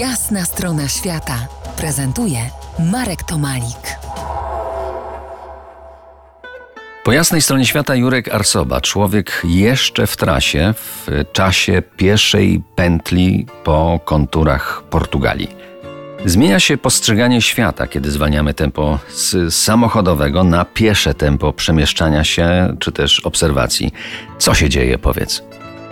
[0.00, 1.46] Jasna strona świata
[1.76, 2.38] prezentuje
[2.92, 3.96] Marek Tomalik.
[7.04, 14.00] Po jasnej stronie świata Jurek Arsoba, człowiek jeszcze w trasie, w czasie pieszej pętli po
[14.04, 15.48] konturach Portugalii.
[16.24, 22.92] Zmienia się postrzeganie świata, kiedy zwalniamy tempo z samochodowego na piesze tempo przemieszczania się czy
[22.92, 23.92] też obserwacji.
[24.38, 25.42] Co się dzieje, powiedz?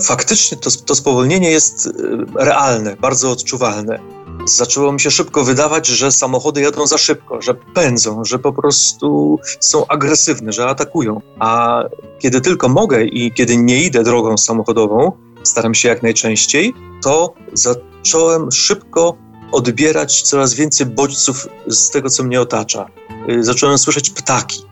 [0.00, 1.90] Faktycznie to, to spowolnienie jest y,
[2.34, 3.98] realne, bardzo odczuwalne.
[4.46, 9.38] Zaczęło mi się szybko wydawać, że samochody jadą za szybko, że pędzą, że po prostu
[9.60, 11.20] są agresywne, że atakują.
[11.38, 11.82] A
[12.18, 18.52] kiedy tylko mogę i kiedy nie idę drogą samochodową, staram się jak najczęściej, to zacząłem
[18.52, 19.16] szybko
[19.52, 22.86] odbierać coraz więcej bodźców z tego, co mnie otacza.
[23.30, 24.62] Y, zacząłem słyszeć ptaki,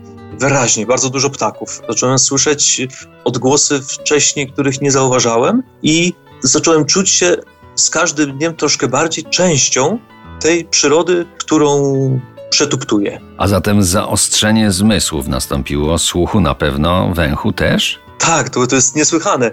[0.40, 1.82] wyraźnie, bardzo dużo ptaków.
[1.88, 2.88] Zacząłem słyszeć
[3.24, 7.36] odgłosy wcześniej, których nie zauważałem i zacząłem czuć się
[7.74, 9.98] z każdym dniem troszkę bardziej częścią
[10.40, 13.20] tej przyrody, którą przetuptuję.
[13.38, 17.98] A zatem zaostrzenie zmysłów nastąpiło, słuchu na pewno, węchu też?
[18.18, 19.50] Tak, to, to jest niesłychane.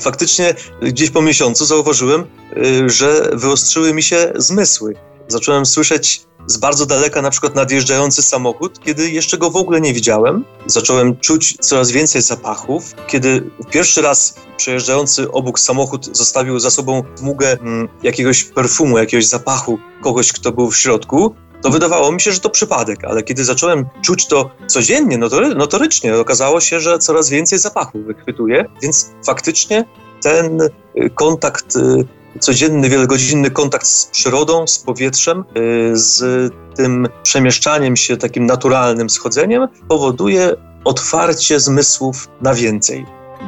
[0.00, 2.24] Faktycznie gdzieś po miesiącu zauważyłem,
[2.56, 4.94] y, że wyostrzyły mi się zmysły.
[5.28, 9.92] Zacząłem słyszeć z bardzo daleka na przykład nadjeżdżający samochód, kiedy jeszcze go w ogóle nie
[9.92, 10.44] widziałem.
[10.66, 12.94] Zacząłem czuć coraz więcej zapachów.
[13.06, 19.78] Kiedy pierwszy raz przejeżdżający obok samochód zostawił za sobą smugę mm, jakiegoś perfumu, jakiegoś zapachu
[20.02, 23.86] kogoś, kto był w środku, to wydawało mi się, że to przypadek, ale kiedy zacząłem
[24.02, 29.84] czuć to codziennie, notory, notorycznie, okazało się, że coraz więcej zapachów wychwytuję, więc faktycznie
[30.22, 30.70] ten y,
[31.14, 32.04] kontakt y,
[32.40, 39.68] codzienny, wielogodzinny kontakt z przyrodą, z powietrzem, y, z tym przemieszczaniem się takim naturalnym schodzeniem
[39.88, 40.52] powoduje
[40.84, 43.06] otwarcie zmysłów na więcej.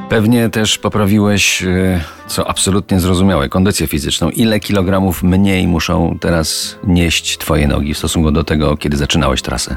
[0.08, 4.30] Pewnie też poprawiłeś, y, co absolutnie zrozumiałe, kondycję fizyczną.
[4.30, 9.76] Ile kilogramów mniej muszą teraz nieść Twoje nogi w stosunku do tego, kiedy zaczynałeś trasę?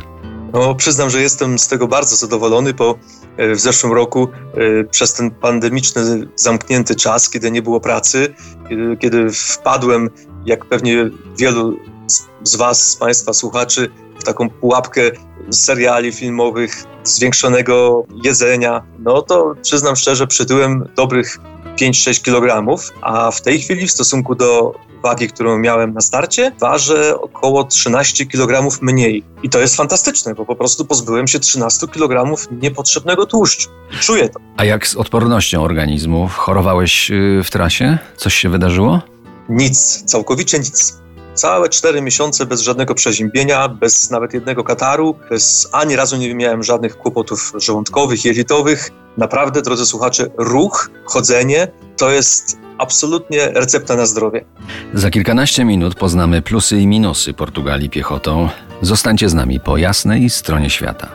[0.53, 2.97] No, przyznam, że jestem z tego bardzo zadowolony, bo
[3.37, 4.27] e, w zeszłym roku
[4.91, 8.33] przez ten pandemiczny, zamknięty czas, kiedy nie było pracy,
[8.71, 10.09] kiedy, kiedy wpadłem,
[10.45, 11.77] jak pewnie wielu
[12.43, 13.89] z Was, z Państwa słuchaczy,
[14.19, 15.01] w taką pułapkę
[15.49, 21.37] seriali filmowych, zwiększonego jedzenia, no to przyznam szczerze, przytyłem dobrych
[21.81, 27.21] 5-6 kg, a w tej chwili w stosunku do wagi, którą miałem na starcie, ważę
[27.21, 29.23] około 13 kg mniej.
[29.43, 33.69] I to jest fantastyczne, bo po prostu pozbyłem się 13 kg niepotrzebnego tłuszczu.
[33.99, 34.39] Czuję to.
[34.57, 36.27] A jak z odpornością organizmu?
[36.27, 37.97] Chorowałeś y, w trasie?
[38.17, 39.01] Coś się wydarzyło?
[39.49, 41.00] Nic, całkowicie nic.
[41.33, 46.63] Całe cztery miesiące bez żadnego przeziębienia, bez nawet jednego kataru, bez ani razu nie miałem
[46.63, 48.89] żadnych kłopotów żołądkowych, jelitowych.
[49.17, 54.45] Naprawdę, drodzy słuchacze, ruch, chodzenie to jest absolutnie recepta na zdrowie.
[54.93, 58.49] Za kilkanaście minut poznamy plusy i minusy Portugalii piechotą.
[58.81, 61.07] Zostańcie z nami po jasnej stronie świata.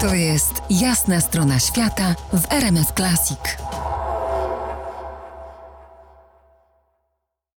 [0.00, 3.69] To jest jasna strona świata w RMS Classic.